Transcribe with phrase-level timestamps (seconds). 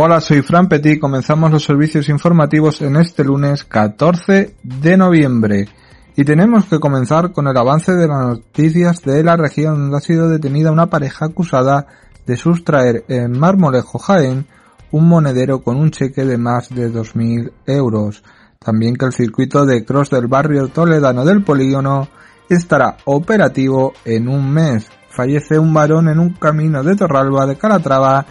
[0.00, 1.00] Hola, soy Fran Petit.
[1.00, 5.66] Comenzamos los servicios informativos en este lunes 14 de noviembre.
[6.14, 10.00] Y tenemos que comenzar con el avance de las noticias de la región donde ha
[10.00, 11.88] sido detenida una pareja acusada
[12.24, 14.46] de sustraer en Marmolejo Jaén
[14.92, 18.22] un monedero con un cheque de más de 2.000 euros.
[18.60, 22.06] También que el circuito de cross del barrio toledano del polígono
[22.48, 24.88] estará operativo en un mes.
[25.08, 28.24] Fallece un varón en un camino de Torralba de Calatrava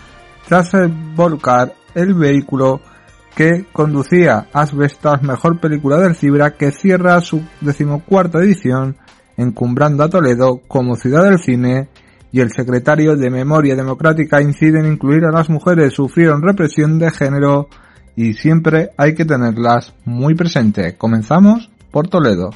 [0.48, 0.72] tras
[1.16, 2.82] volcar el vehículo
[3.36, 8.98] que conducía Asbestas, mejor película del Cibra, que cierra su decimocuarta edición,
[9.38, 11.90] encumbrando a Toledo como ciudad del cine,
[12.32, 17.12] y el secretario de Memoria Democrática incide en incluir a las mujeres sufrieron represión de
[17.12, 17.70] género
[18.16, 20.96] y siempre hay que tenerlas muy presente.
[20.98, 22.50] Comenzamos por Toledo.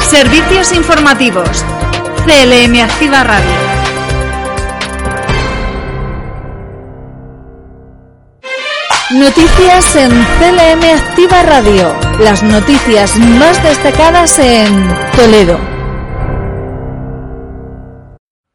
[0.00, 1.64] Servicios informativos.
[2.26, 3.79] CLM Activa Radio.
[9.12, 11.92] Noticias en CLM Activa Radio.
[12.22, 15.58] Las noticias más destacadas en Toledo.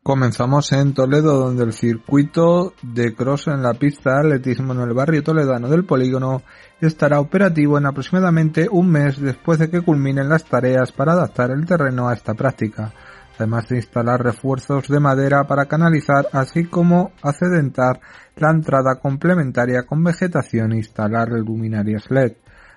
[0.02, 4.94] Comenzamos en Toledo, donde el circuito de cross en la pista de atletismo en el
[4.94, 6.44] barrio toledano del polígono
[6.80, 11.66] estará operativo en aproximadamente un mes después de que culminen las tareas para adaptar el
[11.66, 12.94] terreno a esta práctica
[13.38, 18.00] además de instalar refuerzos de madera para canalizar, así como acedentar
[18.36, 22.34] la entrada complementaria con vegetación e instalar luminarias LED.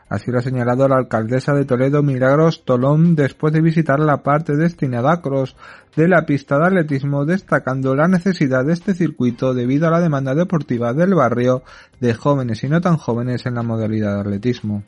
[0.09, 4.57] Así lo ha señalado la alcaldesa de Toledo Milagros Tolón después de visitar la parte
[4.57, 5.55] destinada a cross
[5.97, 10.35] de la pista de atletismo destacando la necesidad de este circuito debido a la demanda
[10.35, 11.63] deportiva del barrio
[12.01, 14.83] de jóvenes y no tan jóvenes en la modalidad de atletismo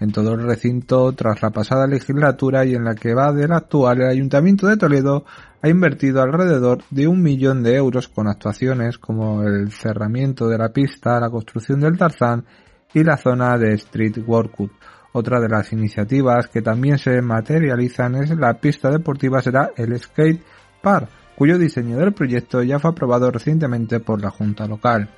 [0.00, 4.00] en todo el recinto tras la pasada legislatura y en la que va del actual,
[4.00, 5.24] el Ayuntamiento de Toledo
[5.62, 10.70] ha invertido alrededor de un millón de euros con actuaciones como el cerramiento de la
[10.70, 12.44] pista, la construcción del Tarzán
[12.92, 14.72] y la zona de Street Workout.
[15.12, 20.42] Otra de las iniciativas que también se materializan es la pista deportiva será el Skate
[20.82, 25.08] Park, cuyo diseño del proyecto ya fue aprobado recientemente por la Junta Local.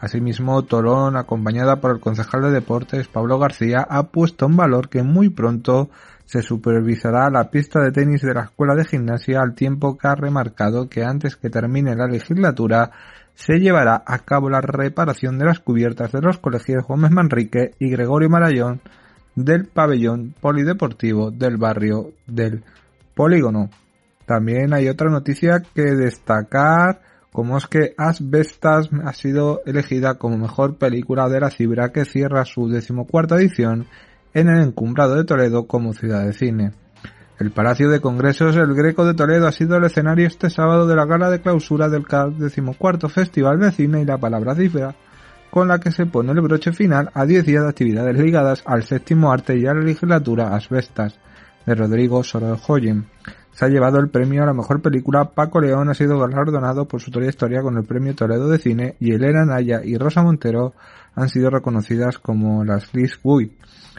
[0.00, 5.02] Asimismo, Tolón, acompañada por el concejal de deportes Pablo García, ha puesto en valor que
[5.02, 5.90] muy pronto
[6.24, 10.14] se supervisará la pista de tenis de la Escuela de Gimnasia al tiempo que ha
[10.14, 12.90] remarcado que antes que termine la legislatura
[13.34, 17.88] se llevará a cabo la reparación de las cubiertas de los colegios Gómez Manrique y
[17.88, 18.80] Gregorio Marayón
[19.36, 22.64] del pabellón polideportivo del barrio del
[23.14, 23.70] Polígono.
[24.28, 27.00] También hay otra noticia que destacar,
[27.32, 32.44] como es que Asbestas ha sido elegida como mejor película de la Cibra que cierra
[32.44, 33.86] su decimocuarta edición
[34.34, 36.72] en el encumbrado de Toledo como ciudad de cine.
[37.38, 40.94] El Palacio de Congresos El Greco de Toledo ha sido el escenario este sábado de
[40.94, 42.04] la gala de clausura del
[42.36, 44.94] decimocuarto Festival de Cine y la Palabra Cifra,
[45.50, 48.82] con la que se pone el broche final a 10 días de actividades ligadas al
[48.82, 51.18] séptimo arte y a la legislatura Asbestas,
[51.64, 53.06] de Rodrigo Sorojoyen
[53.58, 55.32] se ha llevado el premio a la mejor película.
[55.34, 59.14] Paco León ha sido galardonado por su trayectoria con el premio Toledo de Cine y
[59.14, 60.74] Elena Naya y Rosa Montero
[61.16, 63.50] han sido reconocidas como las Liz Guy.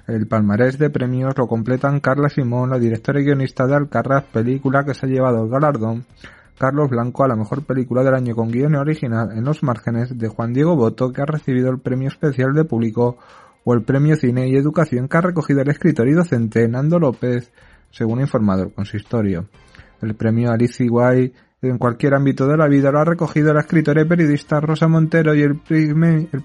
[0.07, 4.85] El palmarés de premios lo completan Carla Simón, la directora y guionista de Alcarraz, película
[4.85, 6.05] que se ha llevado el galardón,
[6.57, 10.29] Carlos Blanco a la mejor película del año con guion original en los márgenes de
[10.29, 13.17] Juan Diego Boto, que ha recibido el premio especial de público,
[13.65, 17.51] o el premio Cine y Educación que ha recogido el escritor y docente Nando López,
[17.91, 19.47] según ha informado el consistorio.
[20.01, 24.01] El premio Alice Guay en cualquier ámbito de la vida lo ha recogido la escritora
[24.01, 25.59] y periodista Rosa Montero y el,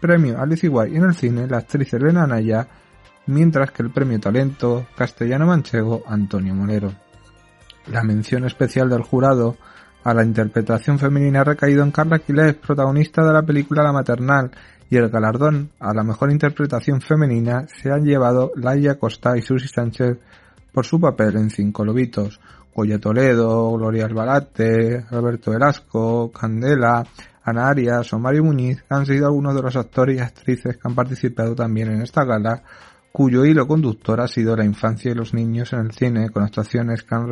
[0.00, 2.66] premio Alice Guay en el cine la actriz Elena Anaya,
[3.26, 6.92] mientras que el premio Talento castellano manchego Antonio Molero.
[7.92, 9.56] La mención especial del jurado
[10.02, 14.50] a la interpretación femenina ha recaído en Carla Quiles, protagonista de la película La Maternal,
[14.90, 19.68] y el galardón a la mejor interpretación femenina se han llevado Laia Costa y Susi
[19.68, 20.18] Sánchez
[20.74, 22.40] por su papel en Cinco Lobitos.
[22.74, 27.06] Goya Toledo, Gloria Albalate, Alberto Velasco, Candela,
[27.44, 30.94] Ana Arias o Mario Muñiz han sido algunos de los actores y actrices que han
[30.96, 32.64] participado también en esta gala,
[33.12, 37.04] cuyo hilo conductor ha sido la infancia y los niños en el cine, con actuaciones
[37.04, 37.28] que han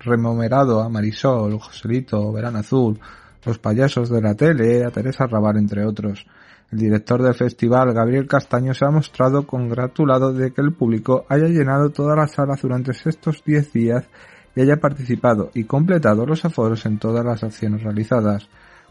[0.00, 2.98] remomerado a Marisol, Joselito, Verán Azul,
[3.44, 6.24] los payasos de la tele, a Teresa Rabar, entre otros.
[6.72, 11.46] El director del festival, Gabriel Castaño, se ha mostrado congratulado de que el público haya
[11.46, 14.08] llenado todas las salas durante estos 10 días
[14.56, 18.48] y haya participado y completado los aforos en todas las acciones realizadas.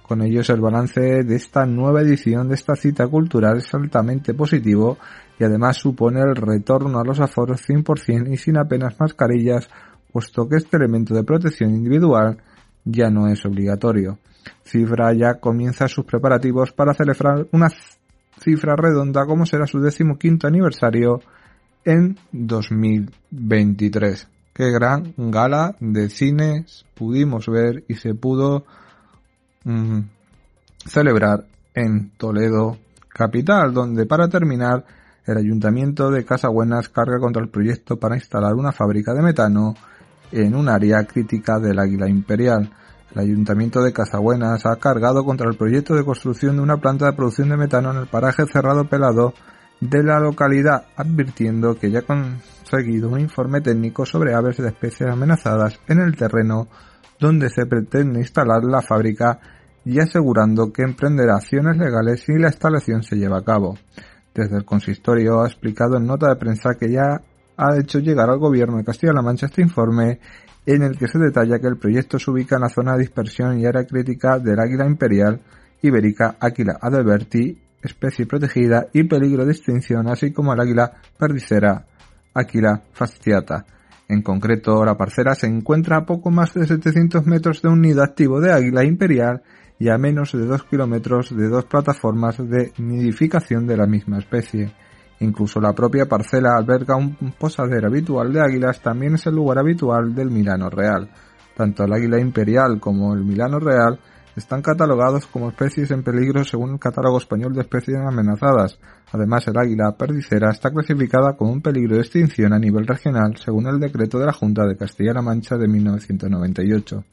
[0.07, 5.00] Con ellos el balance de esta nueva edición de esta cita cultural es altamente positivo
[5.39, 9.68] y además supone el retorno a los aforos 100% y sin apenas mascarillas,
[10.12, 12.38] puesto que este elemento de protección individual
[12.86, 14.19] ya no es obligatorio.
[14.63, 17.69] Cifra ya comienza sus preparativos para celebrar una
[18.39, 21.21] cifra redonda como será su decimoquinto aniversario
[21.85, 24.27] en 2023.
[24.53, 28.65] Qué gran gala de cines pudimos ver y se pudo
[29.63, 29.99] mm,
[30.85, 32.77] celebrar en Toledo
[33.07, 34.85] capital, donde para terminar
[35.25, 39.75] el ayuntamiento de Casabuenas carga contra el proyecto para instalar una fábrica de metano
[40.31, 42.69] en un área crítica del Águila Imperial.
[43.13, 47.13] El ayuntamiento de Casabuenas ha cargado contra el proyecto de construcción de una planta de
[47.13, 49.34] producción de metano en el paraje cerrado pelado
[49.81, 55.10] de la localidad, advirtiendo que ya ha conseguido un informe técnico sobre aves de especies
[55.10, 56.68] amenazadas en el terreno
[57.19, 59.40] donde se pretende instalar la fábrica
[59.84, 63.78] y asegurando que emprenderá acciones legales si la instalación se lleva a cabo.
[64.34, 67.22] Desde el consistorio ha explicado en nota de prensa que ya
[67.58, 70.19] ha hecho llegar al gobierno de Castilla-La Mancha este informe
[70.66, 73.60] en el que se detalla que el proyecto se ubica en la zona de dispersión
[73.60, 75.42] y área crítica del águila imperial
[75.81, 81.86] ibérica Aquila adelberti, especie protegida y peligro de extinción, así como el águila perdicera
[82.34, 83.66] Aquila fasciata.
[84.08, 88.04] En concreto, la parcela se encuentra a poco más de 700 metros de un nido
[88.04, 89.42] activo de águila imperial
[89.80, 94.72] y a menos de 2 kilómetros de dos plataformas de nidificación de la misma especie.
[95.21, 100.15] Incluso la propia parcela alberga un posadero habitual de águilas, también es el lugar habitual
[100.15, 101.09] del Milano Real.
[101.56, 104.00] Tanto el águila imperial como el Milano Real
[104.35, 108.79] están catalogados como especies en peligro según el catálogo español de especies amenazadas.
[109.12, 113.67] Además, el águila perdicera está clasificada como un peligro de extinción a nivel regional según
[113.67, 117.03] el decreto de la Junta de Castilla-La Mancha de 1998.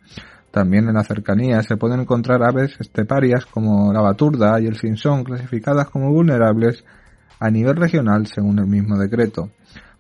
[0.51, 5.25] También en la cercanía se pueden encontrar aves esteparias como la baturda y el sinsón
[5.25, 6.85] clasificadas como vulnerables
[7.41, 9.51] a nivel regional según el mismo decreto.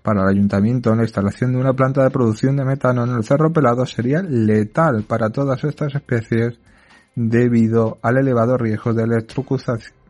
[0.02, 3.52] Para el ayuntamiento, la instalación de una planta de producción de metano en el Cerro
[3.52, 6.58] Pelado sería letal para todas estas especies
[7.14, 9.04] debido al elevado riesgo de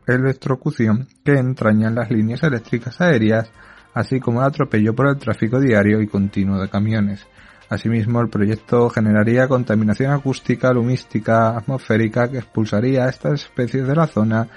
[0.06, 3.50] electrocución que entrañan las líneas eléctricas aéreas,
[3.94, 7.26] así como el atropello por el tráfico diario y continuo de camiones.
[7.70, 14.06] Asimismo, el proyecto generaría contaminación acústica, lumística, atmosférica que expulsaría a estas especies de la
[14.06, 14.48] zona,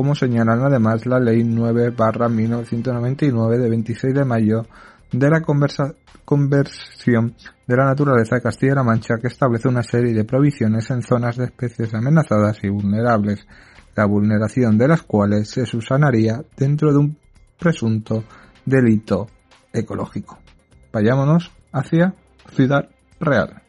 [0.00, 4.64] como señalan además la Ley 9-1999 de 26 de mayo
[5.12, 7.34] de la conversión
[7.66, 11.44] de la naturaleza de Castilla-La Mancha que establece una serie de provisiones en zonas de
[11.44, 13.46] especies amenazadas y vulnerables,
[13.94, 17.18] la vulneración de las cuales se subsanaría dentro de un
[17.58, 18.24] presunto
[18.64, 19.26] delito
[19.70, 20.38] ecológico.
[20.94, 22.14] Vayámonos hacia
[22.54, 22.88] Ciudad
[23.20, 23.60] Real.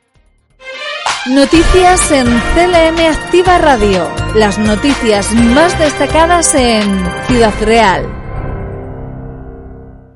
[1.30, 4.10] Noticias en CLM Activa Radio.
[4.36, 6.82] Las noticias más destacadas en
[7.28, 8.08] Ciudad Real.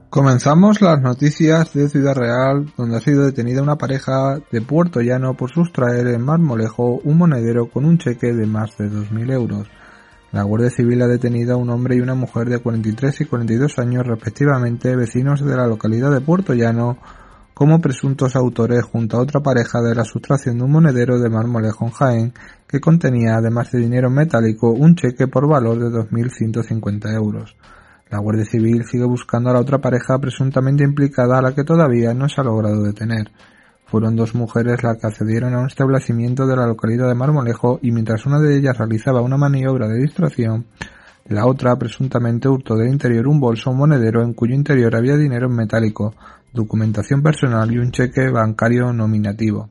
[0.09, 5.35] Comenzamos las noticias de Ciudad Real, donde ha sido detenida una pareja de Puerto Llano
[5.35, 9.67] por sustraer en Marmolejo un monedero con un cheque de más de 2.000 euros.
[10.31, 13.77] La Guardia Civil ha detenido a un hombre y una mujer de 43 y 42
[13.77, 16.97] años respectivamente, vecinos de la localidad de Puerto Llano,
[17.55, 21.85] como presuntos autores junto a otra pareja de la sustracción de un monedero de marmolejo
[21.85, 22.33] en Jaén
[22.67, 27.55] que contenía, además de dinero metálico, un cheque por valor de 2.150 euros.
[28.09, 32.13] La Guardia Civil sigue buscando a la otra pareja presuntamente implicada a la que todavía
[32.13, 33.31] no se ha logrado detener.
[33.85, 37.91] Fueron dos mujeres las que accedieron a un establecimiento de la localidad de Marmolejo y
[37.91, 40.65] mientras una de ellas realizaba una maniobra de distracción,
[41.27, 45.55] la otra presuntamente hurtó del interior un bolso monedero en cuyo interior había dinero en
[45.55, 46.13] metálico,
[46.55, 49.69] documentación personal y un cheque bancario nominativo.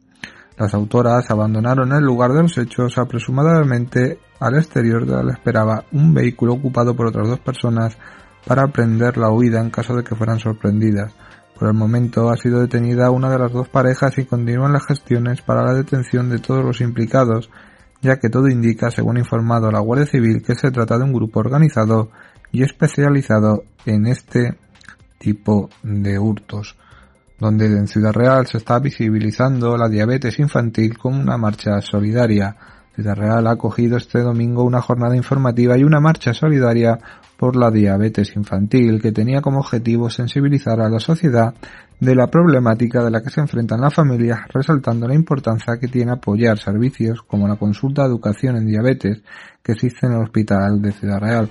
[0.57, 6.15] Las autoras abandonaron el lugar de los hechos apresuradamente al exterior de donde esperaba un
[6.15, 7.99] vehículo ocupado por otras dos personas
[8.47, 11.13] para prender la huida en caso de que fueran sorprendidas.
[11.59, 15.41] Por el momento ha sido detenida una de las dos parejas y continúan las gestiones
[15.41, 17.51] para la detención de todos los implicados,
[18.01, 21.41] ya que todo indica, según informado la Guardia Civil, que se trata de un grupo
[21.41, 22.11] organizado
[22.53, 24.59] y especializado en este
[25.25, 26.77] tipo de hurtos,
[27.39, 32.55] donde en Ciudad Real se está visibilizando la diabetes infantil con una marcha solidaria.
[32.95, 36.99] Ciudad Real ha acogido este domingo una jornada informativa y una marcha solidaria
[37.37, 41.55] por la diabetes infantil que tenía como objetivo sensibilizar a la sociedad
[41.99, 46.13] de la problemática de la que se enfrentan las familias, resaltando la importancia que tiene
[46.13, 49.23] apoyar servicios como la consulta de educación en diabetes
[49.63, 51.49] que existe en el Hospital de Ciudad Real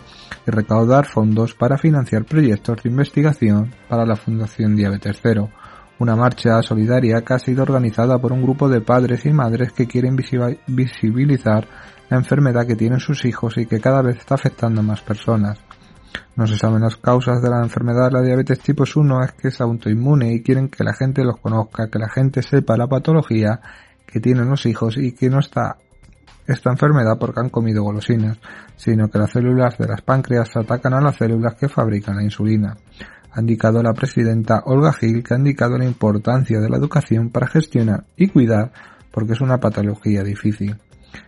[0.47, 5.49] y recaudar fondos para financiar proyectos de investigación para la Fundación Diabetes Cero,
[5.99, 9.87] una marcha solidaria que ha sido organizada por un grupo de padres y madres que
[9.87, 10.15] quieren
[10.67, 11.67] visibilizar
[12.09, 15.59] la enfermedad que tienen sus hijos y que cada vez está afectando a más personas.
[16.35, 19.47] No se saben las causas de la enfermedad de la diabetes tipo 1, es que
[19.49, 23.59] es autoinmune y quieren que la gente los conozca, que la gente sepa la patología
[24.05, 25.77] que tienen los hijos y que no está
[26.45, 28.37] esta enfermedad porque han comido golosinas,
[28.75, 32.75] sino que las células de las páncreas atacan a las células que fabrican la insulina.
[33.33, 37.47] Ha indicado la presidenta Olga Gil que ha indicado la importancia de la educación para
[37.47, 38.71] gestionar y cuidar
[39.11, 40.77] porque es una patología difícil.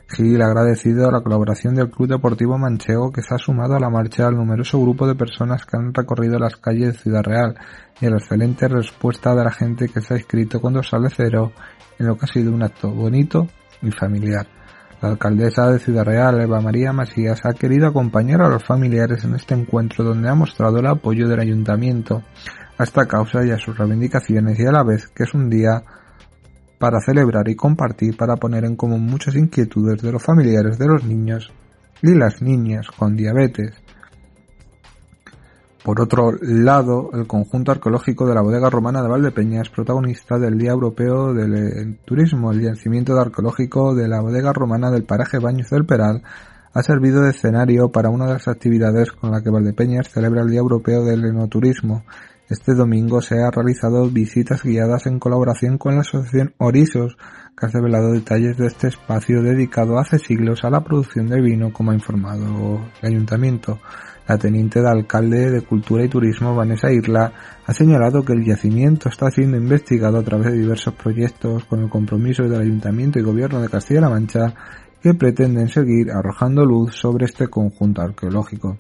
[0.08, 3.90] Gil ha agradecido la colaboración del Club Deportivo Manchego que se ha sumado a la
[3.90, 7.56] marcha al numeroso grupo de personas que han recorrido las calles de Ciudad Real
[8.00, 11.10] y a la excelente respuesta de la gente que se ha inscrito con dos sale
[11.10, 11.52] cero
[11.98, 13.48] en lo que ha sido un acto bonito
[13.82, 14.55] y familiar.
[15.02, 19.36] La alcaldesa de Ciudad Real, Eva María Masías, ha querido acompañar a los familiares en
[19.36, 22.24] este encuentro donde ha mostrado el apoyo del ayuntamiento
[22.78, 25.84] a esta causa y a sus reivindicaciones y a la vez que es un día
[26.80, 31.04] para celebrar y compartir para poner en común muchas inquietudes de los familiares de los
[31.04, 31.52] niños
[32.02, 33.85] y las niñas con diabetes.
[35.86, 40.58] Por otro lado, el conjunto arqueológico de la bodega romana de Valdepeña es protagonista del
[40.58, 42.51] Día Europeo del Turismo.
[42.51, 46.24] El yacimiento arqueológico de la bodega romana del paraje Baños del Peral
[46.74, 50.50] ha servido de escenario para una de las actividades con la que Valdepeñas celebra el
[50.50, 52.04] Día Europeo del Enoturismo.
[52.50, 57.15] Este domingo se han realizado visitas guiadas en colaboración con la Asociación Orisos,
[57.56, 61.72] que ha revelado detalles de este espacio dedicado hace siglos a la producción de vino,
[61.72, 63.80] como ha informado el ayuntamiento.
[64.27, 67.32] La teniente de alcalde de Cultura y Turismo, Vanessa Irla,
[67.65, 71.89] ha señalado que el yacimiento está siendo investigado a través de diversos proyectos con el
[71.89, 74.53] compromiso del ayuntamiento y gobierno de Castilla-La Mancha
[75.05, 78.77] que pretenden seguir arrojando luz sobre este conjunto arqueológico.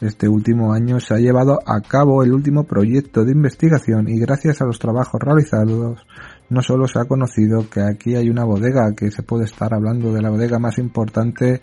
[0.00, 4.60] Este último año se ha llevado a cabo el último proyecto de investigación y gracias
[4.60, 6.04] a los trabajos realizados
[6.48, 10.12] no solo se ha conocido que aquí hay una bodega, que se puede estar hablando
[10.12, 11.60] de la bodega más importante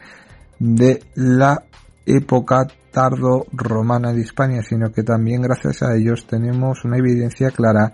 [0.59, 1.63] de la
[2.07, 7.93] época tardo romana de España, sino que también gracias a ellos tenemos una evidencia clara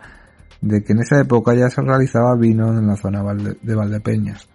[0.61, 4.47] de que en esa época ya se realizaba vino en la zona de Valdepeñas.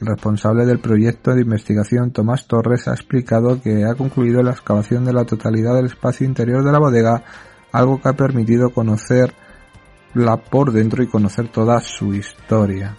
[0.00, 5.04] El responsable del proyecto de investigación, Tomás Torres, ha explicado que ha concluido la excavación
[5.04, 7.24] de la totalidad del espacio interior de la bodega,
[7.72, 9.34] algo que ha permitido conocerla
[10.50, 12.96] por dentro y conocer toda su historia.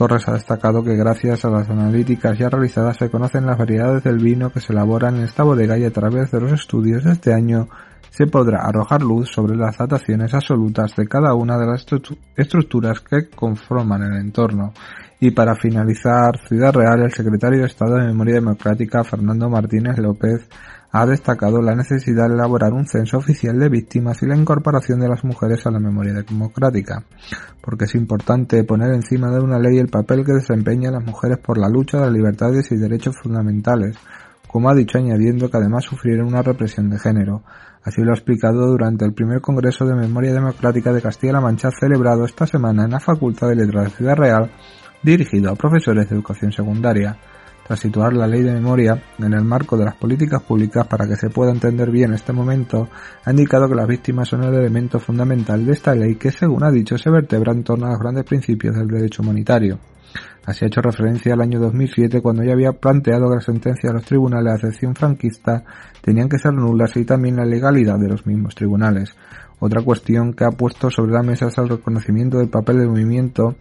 [0.00, 4.16] Torres ha destacado que gracias a las analíticas ya realizadas se conocen las variedades del
[4.16, 7.34] vino que se elaboran en esta bodega y a través de los estudios de este
[7.34, 7.68] año
[8.08, 11.84] se podrá arrojar luz sobre las dataciones absolutas de cada una de las
[12.34, 14.72] estructuras que conforman el entorno.
[15.20, 20.48] Y para finalizar, Ciudad Real, el secretario de Estado de Memoria Democrática, Fernando Martínez López,
[20.92, 25.08] ha destacado la necesidad de elaborar un censo oficial de víctimas y la incorporación de
[25.08, 27.04] las mujeres a la memoria democrática,
[27.60, 31.58] porque es importante poner encima de una ley el papel que desempeñan las mujeres por
[31.58, 33.96] la lucha de las libertades y derechos fundamentales,
[34.48, 37.44] como ha dicho añadiendo que además sufrieron una represión de género.
[37.84, 42.24] Así lo ha explicado durante el primer Congreso de Memoria Democrática de Castilla-La Mancha celebrado
[42.24, 44.50] esta semana en la Facultad de Letras de Ciudad Real
[45.02, 47.16] dirigido a profesores de educación secundaria.
[47.70, 51.14] Tras situar la ley de memoria en el marco de las políticas públicas para que
[51.14, 52.88] se pueda entender bien este momento,
[53.24, 56.72] ha indicado que las víctimas son el elemento fundamental de esta ley que, según ha
[56.72, 59.78] dicho, se vertebra en torno a los grandes principios del derecho humanitario.
[60.46, 63.98] Así ha hecho referencia al año 2007 cuando ya había planteado que las sentencias de
[64.00, 65.62] los tribunales de excepción franquista
[66.00, 69.14] tenían que ser nulas y también la legalidad de los mismos tribunales.
[69.60, 73.54] Otra cuestión que ha puesto sobre la mesa es el reconocimiento del papel del movimiento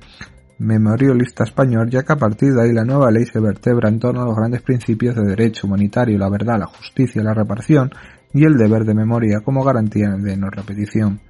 [0.60, 4.22] memorialista español, ya que a partir de ahí la nueva ley se vertebra en torno
[4.22, 7.92] a los grandes principios de derecho humanitario, la verdad, la justicia, la reparación
[8.34, 11.22] y el deber de memoria como garantía de no repetición.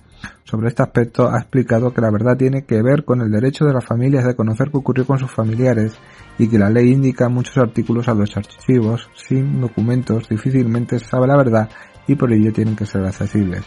[0.44, 3.74] Sobre este aspecto ha explicado que la verdad tiene que ver con el derecho de
[3.74, 5.94] las familias de conocer qué ocurrió con sus familiares
[6.38, 11.38] y que la ley indica muchos artículos a los archivos sin documentos difícilmente sabe la
[11.38, 11.70] verdad
[12.08, 13.64] y por ello tienen que ser accesibles.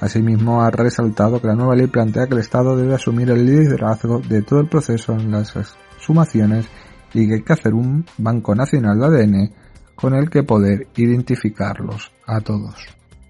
[0.00, 4.20] Asimismo, ha resaltado que la nueva ley plantea que el Estado debe asumir el liderazgo
[4.20, 5.52] de todo el proceso en las
[5.98, 6.66] sumaciones
[7.12, 9.52] y que hay que hacer un Banco Nacional de ADN
[9.94, 12.74] con el que poder identificarlos a todos.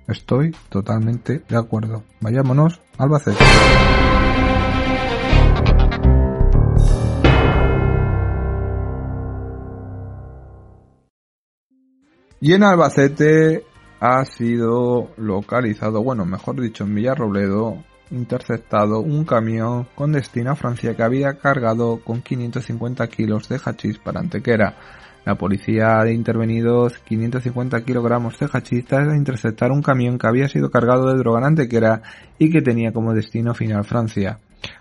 [0.06, 2.04] Estoy totalmente de acuerdo.
[2.20, 3.44] Vayámonos al Albacete.
[12.40, 13.64] Y en Albacete
[14.00, 20.96] ha sido localizado, bueno, mejor dicho, en Villarrobledo, interceptado un camión con destino a Francia
[20.96, 24.76] que había cargado con 550 kilos de hachís para Antequera.
[25.26, 30.70] La policía ha intervenido 550 kilogramos de hachís tras interceptar un camión que había sido
[30.70, 32.02] cargado de droga en Antequera
[32.38, 34.38] y que tenía como destino final Francia.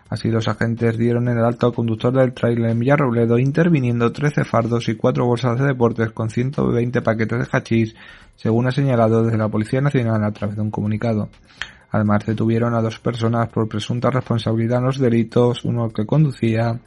[0.09, 4.43] Así los agentes dieron en el alto al conductor del trailer en Villarrobledo interviniendo 13
[4.43, 7.95] fardos y 4 bolsas de deportes con 120 paquetes de hachís,
[8.35, 11.29] según ha señalado desde la Policía Nacional a través de un comunicado.
[11.91, 16.79] Además detuvieron a dos personas por presunta responsabilidad en los delitos, uno que conducía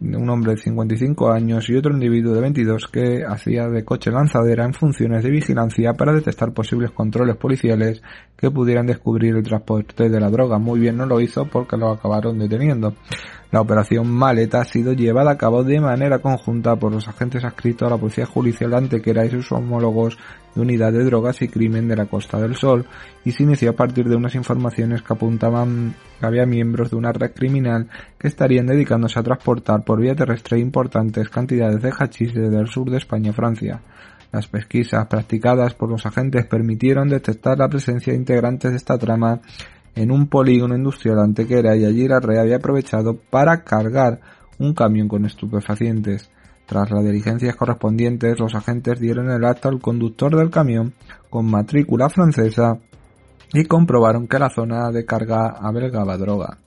[0.00, 4.64] un hombre de 55 años y otro individuo de 22 que hacía de coche lanzadera
[4.64, 8.02] en funciones de vigilancia para detectar posibles controles policiales
[8.36, 10.58] que pudieran descubrir el transporte de la droga.
[10.58, 12.94] Muy bien no lo hizo porque lo acabaron deteniendo.
[13.52, 17.86] La operación Maleta ha sido llevada a cabo de manera conjunta por los agentes adscritos
[17.86, 20.18] a la Policía Judicial Antequera y sus homólogos
[20.54, 22.86] de Unidad de Drogas y Crimen de la Costa del Sol
[23.24, 27.12] y se inició a partir de unas informaciones que apuntaban que había miembros de una
[27.12, 27.88] red criminal
[28.18, 32.90] que estarían dedicándose a transportar por vía terrestre importantes cantidades de hachís desde el sur
[32.90, 33.80] de España a Francia.
[34.32, 39.40] Las pesquisas practicadas por los agentes permitieron detectar la presencia de integrantes de esta trama
[39.96, 44.20] en un polígono industrial Antequera y allí la red había aprovechado para cargar
[44.58, 46.30] un camión con estupefacientes.
[46.66, 50.92] Tras las diligencias correspondientes, los agentes dieron el acta al conductor del camión
[51.30, 52.78] con matrícula francesa
[53.52, 56.58] y comprobaron que la zona de carga albergaba droga.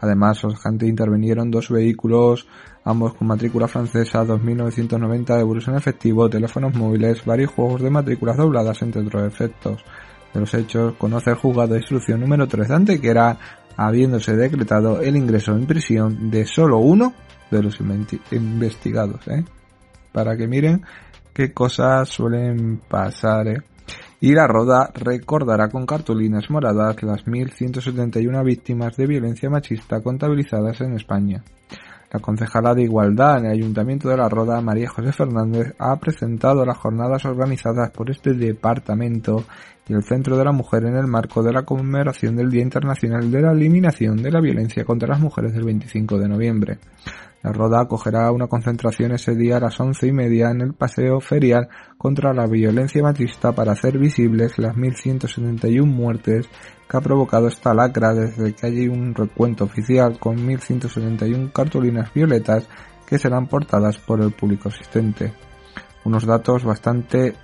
[0.00, 2.46] Además, los agentes intervinieron dos vehículos,
[2.84, 8.80] ambos con matrícula francesa, 2.990 euros en efectivo, teléfonos móviles, varios juegos de matrículas dobladas,
[8.80, 9.84] entre otros efectos
[10.32, 13.38] de los hechos conoce el juzgado de instrucción número 3 de Antequera,
[13.76, 17.14] habiéndose decretado el ingreso en prisión de solo uno
[17.50, 17.78] de los
[18.30, 19.44] investigados, ¿eh?
[20.12, 20.82] Para que miren
[21.32, 23.62] qué cosas suelen pasar, ¿eh?
[24.20, 30.94] Y la Roda recordará con cartulinas moradas las 1.171 víctimas de violencia machista contabilizadas en
[30.94, 31.42] España.
[32.12, 36.66] La concejala de Igualdad en el Ayuntamiento de La Roda, María José Fernández, ha presentado
[36.66, 39.44] las jornadas organizadas por este departamento
[39.88, 43.30] y el Centro de la Mujer en el marco de la conmemoración del Día Internacional
[43.30, 46.78] de la Eliminación de la Violencia contra las Mujeres del 25 de noviembre.
[47.42, 51.20] La Roda acogerá una concentración ese día a las once y media en el Paseo
[51.20, 56.46] Ferial contra la violencia machista para hacer visibles las 1.171 muertes
[56.88, 62.68] que ha provocado esta lacra desde que hay un recuento oficial con 1.171 cartulinas violetas
[63.06, 65.32] que serán portadas por el público asistente.
[66.04, 67.34] Unos datos bastante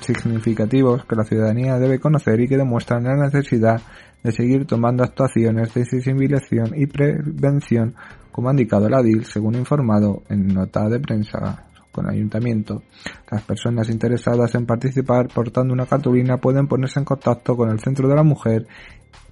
[0.00, 3.80] significativos que la ciudadanía debe conocer y que demuestran la necesidad
[4.22, 7.94] de seguir tomando actuaciones de sensibilización y prevención
[8.30, 12.82] como ha indicado la DIL, según informado en nota de prensa con ayuntamiento.
[13.30, 18.08] Las personas interesadas en participar portando una cartulina pueden ponerse en contacto con el Centro
[18.08, 18.66] de la Mujer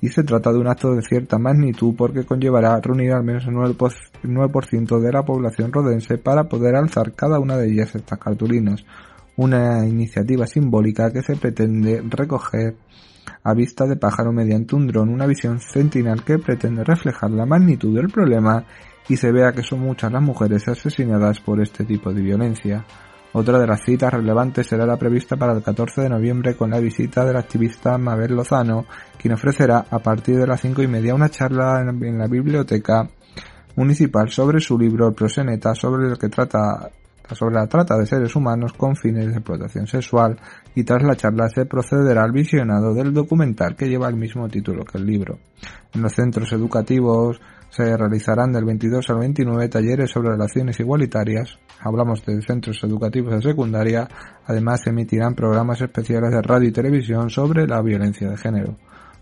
[0.01, 3.55] y se trata de un acto de cierta magnitud porque conllevará reunir al menos el
[3.55, 8.85] 9% de la población rodense para poder alzar cada una de ellas estas cartulinas.
[9.37, 12.77] Una iniciativa simbólica que se pretende recoger
[13.43, 17.95] a vista de pájaro mediante un dron, una visión centinal que pretende reflejar la magnitud
[17.95, 18.65] del problema
[19.09, 22.85] y se vea que son muchas las mujeres asesinadas por este tipo de violencia.
[23.33, 26.79] Otra de las citas relevantes será la prevista para el 14 de noviembre con la
[26.79, 28.87] visita del activista Mabel Lozano,
[29.19, 33.09] quien ofrecerá a partir de las cinco y media una charla en la biblioteca
[33.77, 36.91] municipal sobre su libro Proseneta, sobre el que trata
[37.35, 40.39] sobre la trata de seres humanos con fines de explotación sexual
[40.75, 44.85] y tras la charla se procederá al visionado del documental que lleva el mismo título
[44.85, 45.39] que el libro.
[45.93, 47.41] En los centros educativos
[47.77, 53.43] se realizarán del 22 al 29 talleres sobre relaciones igualitarias, hablamos de centros educativos de
[53.43, 54.09] secundaria,
[54.47, 58.77] además se emitirán programas especiales de radio y televisión sobre la violencia de género.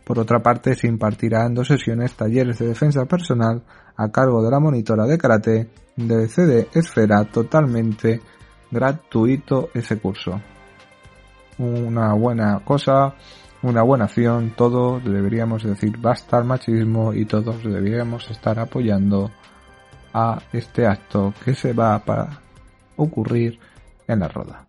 [0.04, 3.64] Por otra parte, se impartirán dos sesiones talleres de defensa personal
[3.96, 8.20] a cargo de la monitora de karate del CD Esfera totalmente
[8.70, 10.40] gratuito ese curso.
[11.58, 13.14] Una buena cosa
[13.64, 19.30] una buena acción, todos deberíamos decir basta al machismo y todos deberíamos estar apoyando
[20.12, 22.40] a este acto que se va a
[22.96, 23.58] ocurrir
[24.06, 24.66] en la roda.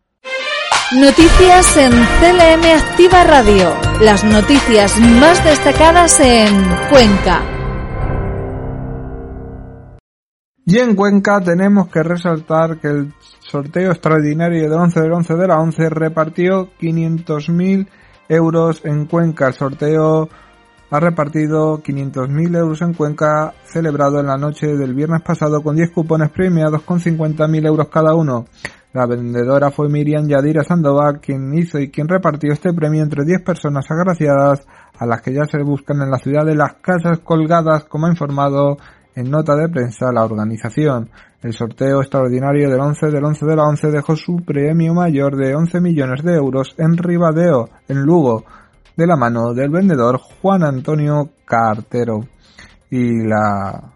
[0.93, 3.69] Noticias en CLM Activa Radio.
[4.01, 6.55] Las noticias más destacadas en
[6.89, 7.41] Cuenca.
[10.65, 15.47] Y en Cuenca tenemos que resaltar que el sorteo extraordinario del 11 del 11 de
[15.47, 17.88] la 11 repartió 500.000
[18.30, 19.48] euros en Cuenca.
[19.48, 20.30] El sorteo
[20.90, 25.92] ha repartido 500.000 euros en Cuenca, celebrado en la noche del viernes pasado con 10
[25.92, 28.46] cupones premiados con 50.000 euros cada uno.
[28.94, 33.42] La vendedora fue Miriam Yadira Sandoval, quien hizo y quien repartió este premio entre 10
[33.42, 34.66] personas agraciadas,
[34.98, 38.10] a las que ya se buscan en la ciudad de las casas colgadas, como ha
[38.10, 38.78] informado
[39.15, 41.10] en nota de prensa la organización.
[41.41, 45.56] El sorteo extraordinario del 11 del 11 de la 11 dejó su premio mayor de
[45.56, 48.43] 11 millones de euros en Ribadeo, en Lugo,
[48.95, 52.21] de la mano del vendedor Juan Antonio Cartero.
[52.89, 53.91] Y la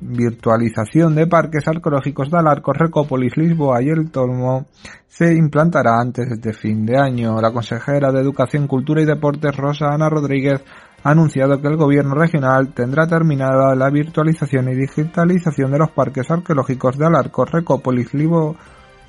[0.00, 4.66] virtualización de parques arqueológicos de Alarcos, Recópolis, Lisboa y El Tolmo
[5.08, 7.40] se implantará antes de fin de año.
[7.40, 10.62] La consejera de Educación, Cultura y Deportes, Rosa Ana Rodríguez,
[11.02, 16.30] ha anunciado que el gobierno regional tendrá terminada la virtualización y digitalización de los parques
[16.30, 18.56] arqueológicos de Alarco, Recópolis, Libo,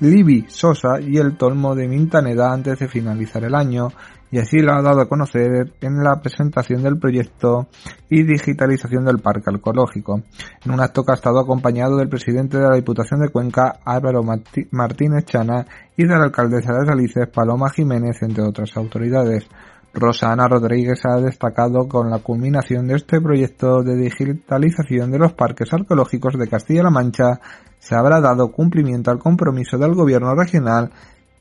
[0.00, 3.88] Libi, Sosa y el Tolmo de Mintaneda antes de finalizar el año,
[4.30, 7.66] y así lo ha dado a conocer en la presentación del proyecto
[8.08, 10.22] y digitalización del parque arqueológico,
[10.64, 14.22] en un acto que ha estado acompañado del presidente de la Diputación de Cuenca, Álvaro
[14.70, 19.46] Martínez Chana, y de la alcaldesa de Salices, Paloma Jiménez, entre otras autoridades.
[19.92, 25.72] Rosana Rodríguez ha destacado con la culminación de este proyecto de digitalización de los parques
[25.72, 27.40] arqueológicos de Castilla-La Mancha
[27.78, 30.90] se habrá dado cumplimiento al compromiso del gobierno regional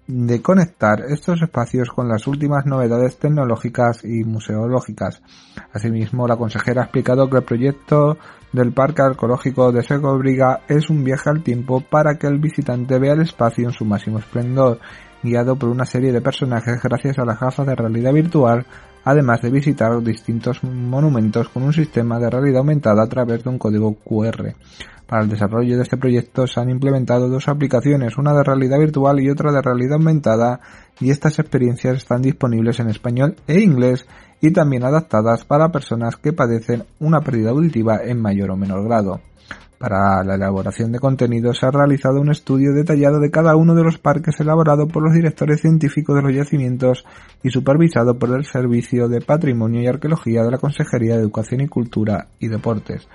[0.08, 5.22] de conectar estos espacios con las últimas novedades tecnológicas y museológicas.
[5.72, 8.18] Asimismo, la consejera ha explicado que el proyecto
[8.52, 13.14] del Parque Arqueológico de Segobriga es un viaje al tiempo para que el visitante vea
[13.14, 14.80] el espacio en su máximo esplendor,
[15.24, 18.66] guiado por una serie de personajes gracias a las gafas de realidad virtual,
[19.04, 23.58] además de visitar distintos monumentos con un sistema de realidad aumentada a través de un
[23.58, 24.54] código QR.
[25.10, 29.20] Para el desarrollo de este proyecto se han implementado dos aplicaciones, una de realidad virtual
[29.20, 30.60] y otra de realidad aumentada,
[31.00, 34.06] y estas experiencias están disponibles en español e inglés
[34.40, 39.20] y también adaptadas para personas que padecen una pérdida auditiva en mayor o menor grado.
[39.80, 43.84] Para la elaboración de contenidos se ha realizado un estudio detallado de cada uno de
[43.86, 47.06] los parques elaborado por los directores científicos de los yacimientos
[47.44, 51.70] y supervisado por el Servicio de Patrimonio y Arqueología de la Consejería de Educación y
[51.70, 53.08] Cultura y Deportes.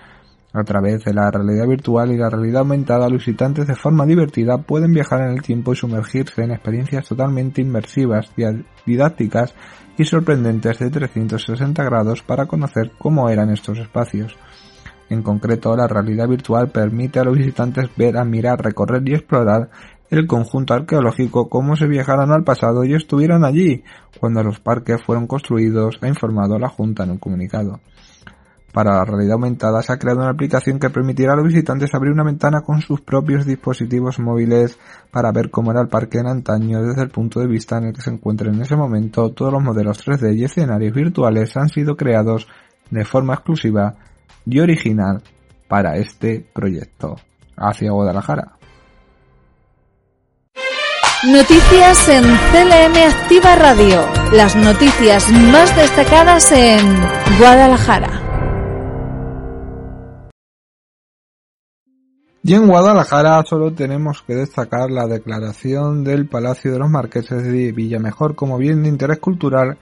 [0.54, 4.56] A través de la realidad virtual y la realidad aumentada, los visitantes de forma divertida
[4.56, 8.30] pueden viajar en el tiempo y sumergirse en experiencias totalmente inmersivas,
[8.86, 9.54] didácticas
[9.98, 14.34] y sorprendentes de 360 grados para conocer cómo eran estos espacios.
[15.10, 19.70] En concreto, la realidad virtual permite a los visitantes ver, admirar, recorrer y explorar
[20.10, 23.82] el conjunto arqueológico como si viajaran al pasado y estuvieran allí
[24.20, 27.80] cuando los parques fueron construidos, ha informado la Junta en un comunicado.
[28.72, 32.12] Para la realidad aumentada se ha creado una aplicación que permitirá a los visitantes abrir
[32.12, 34.78] una ventana con sus propios dispositivos móviles
[35.12, 37.92] para ver cómo era el parque en antaño desde el punto de vista en el
[37.92, 39.30] que se encuentra en ese momento.
[39.30, 42.48] Todos los modelos 3D y escenarios virtuales han sido creados
[42.90, 43.94] de forma exclusiva
[44.46, 45.22] y original
[45.68, 47.16] para este proyecto.
[47.56, 48.56] Hacia Guadalajara.
[51.26, 54.02] Noticias en CLM Activa Radio.
[54.32, 56.84] Las noticias más destacadas en
[57.38, 58.24] Guadalajara.
[62.42, 67.72] Y en Guadalajara solo tenemos que destacar la declaración del Palacio de los Marqueses de
[67.72, 69.78] Villamejor como bien de interés cultural,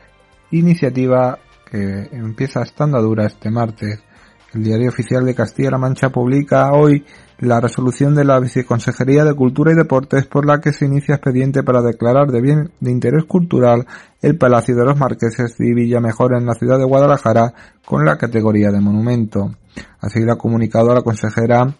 [0.53, 4.05] iniciativa que empieza esta andadura este martes.
[4.54, 7.06] El Diario Oficial de Castilla-La Mancha publica hoy
[7.38, 11.62] la resolución de la Viceconsejería de Cultura y Deportes por la que se inicia expediente
[11.62, 13.86] para declarar de bien de interés cultural
[14.20, 17.54] el Palacio de los Marqueses de Villamejor en la ciudad de Guadalajara
[17.86, 19.56] con la categoría de monumento.
[20.00, 21.74] Así lo ha comunicado la consejera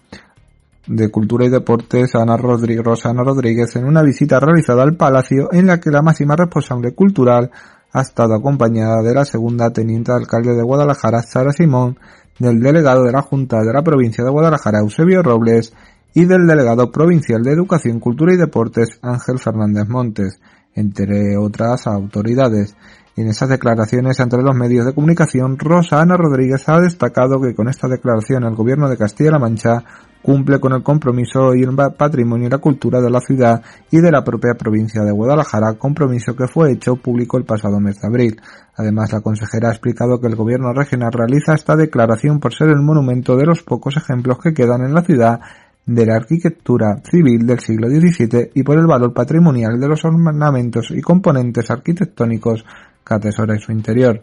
[0.87, 5.66] de Cultura y Deportes Ana Rodríguez, Rosana Rodríguez en una visita realizada al Palacio en
[5.66, 7.50] la que la máxima responsable cultural
[7.92, 11.98] ha estado acompañada de la segunda teniente alcalde de Guadalajara, Sara Simón,
[12.42, 15.72] del delegado de la Junta de la provincia de Guadalajara, Eusebio Robles,
[16.12, 20.40] y del delegado provincial de Educación, Cultura y Deportes, Ángel Fernández Montes,
[20.74, 22.76] entre otras autoridades.
[23.16, 27.68] En esas declaraciones entre los medios de comunicación, Rosa Ana Rodríguez ha destacado que con
[27.68, 29.85] esta declaración el gobierno de Castilla-La Mancha
[30.22, 34.11] cumple con el compromiso y el patrimonio y la cultura de la ciudad y de
[34.11, 38.40] la propia provincia de Guadalajara, compromiso que fue hecho público el pasado mes de abril.
[38.76, 42.80] Además, la consejera ha explicado que el gobierno regional realiza esta declaración por ser el
[42.80, 45.40] monumento de los pocos ejemplos que quedan en la ciudad
[45.85, 50.92] de la arquitectura civil del siglo XVII y por el valor patrimonial de los ornamentos
[50.92, 52.64] y componentes arquitectónicos
[53.04, 54.22] que atesora en su interior.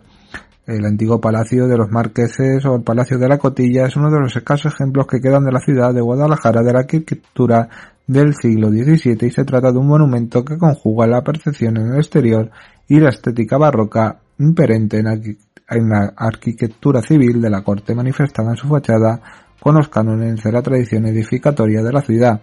[0.65, 4.19] El antiguo Palacio de los Marqueses o el Palacio de la Cotilla es uno de
[4.19, 7.69] los escasos ejemplos que quedan de la ciudad de Guadalajara de la arquitectura
[8.05, 11.97] del siglo XVII y se trata de un monumento que conjuga la percepción en el
[11.97, 12.51] exterior
[12.87, 18.67] y la estética barroca imperente en la arquitectura civil de la corte manifestada en su
[18.67, 19.21] fachada
[19.59, 22.41] con los cánones de la tradición edificatoria de la ciudad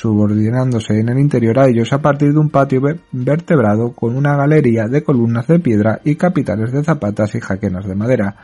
[0.00, 2.80] subordinándose en el interior a ellos a partir de un patio
[3.12, 7.94] vertebrado con una galería de columnas de piedra y capitales de zapatas y jaquenas de
[7.94, 8.34] madera.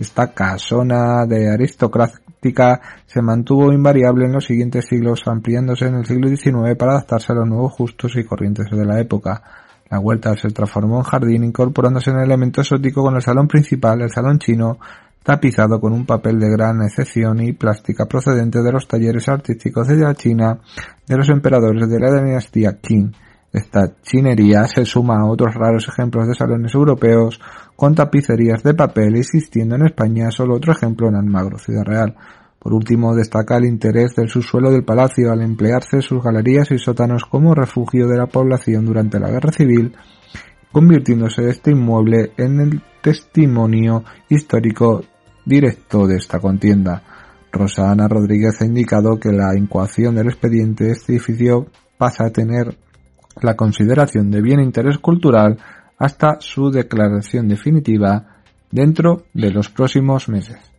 [0.00, 6.28] Esta casona de aristocrática se mantuvo invariable en los siguientes siglos, ampliándose en el siglo
[6.28, 9.42] XIX para adaptarse a los nuevos justos y corrientes de la época.
[9.90, 14.00] La vuelta se transformó en jardín, incorporándose en el elemento exótico con el salón principal,
[14.00, 14.78] el salón chino,
[15.22, 19.96] tapizado con un papel de gran excepción y plástica procedente de los talleres artísticos de
[19.96, 20.58] la China
[21.06, 23.12] de los emperadores de la dinastía Qing.
[23.52, 27.38] Esta chinería se suma a otros raros ejemplos de salones europeos
[27.76, 32.16] con tapicerías de papel, existiendo en España solo otro ejemplo en Almagro, Ciudad Real.
[32.58, 37.24] Por último, destaca el interés del subsuelo del palacio al emplearse sus galerías y sótanos
[37.26, 39.94] como refugio de la población durante la guerra civil,
[40.70, 45.02] convirtiéndose este inmueble en el testimonio histórico
[45.44, 47.02] directo de esta contienda.
[47.50, 51.66] Rosana Rodríguez ha indicado que la incoación del expediente de este edificio
[51.98, 52.76] pasa a tener
[53.40, 55.58] la consideración de bien interés cultural
[55.98, 60.71] hasta su declaración definitiva dentro de los próximos meses.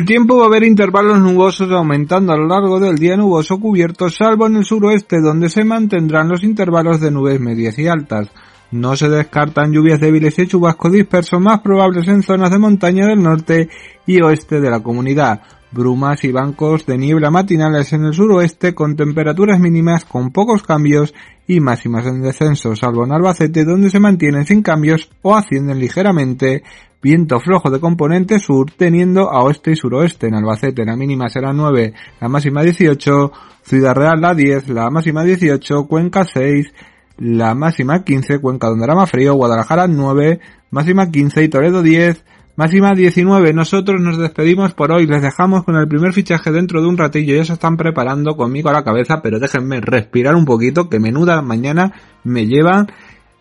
[0.00, 4.08] El tiempo va a haber intervalos nubosos aumentando a lo largo del día nuboso cubierto,
[4.08, 8.30] salvo en el suroeste donde se mantendrán los intervalos de nubes medias y altas.
[8.70, 13.22] No se descartan lluvias débiles y chubascos dispersos más probables en zonas de montaña del
[13.22, 13.68] norte
[14.06, 15.42] y oeste de la comunidad.
[15.70, 21.12] Brumas y bancos de niebla matinales en el suroeste con temperaturas mínimas con pocos cambios
[21.54, 26.62] y máximas en descenso, salvo en Albacete donde se mantienen sin cambios o ascienden ligeramente
[27.02, 30.26] Viento flojo de componente sur teniendo a oeste y suroeste.
[30.26, 33.32] En Albacete la mínima será 9, la máxima 18.
[33.62, 35.86] Ciudad Real la 10, la máxima 18.
[35.86, 36.74] Cuenca 6,
[37.16, 38.38] la máxima 15.
[38.40, 39.34] Cuenca donde era más frío.
[39.34, 42.22] Guadalajara 9, máxima 15 y Toledo 10.
[42.56, 43.52] Máxima 19.
[43.52, 45.06] Nosotros nos despedimos por hoy.
[45.06, 47.34] Les dejamos con el primer fichaje dentro de un ratillo.
[47.34, 51.42] Ya se están preparando conmigo a la cabeza, pero déjenme respirar un poquito, que menuda
[51.42, 51.92] mañana
[52.24, 52.88] me llevan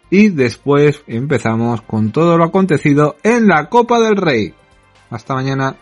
[0.10, 4.54] y después empezamos con todo lo acontecido en la Copa del Rey.
[5.10, 5.76] Hasta mañana.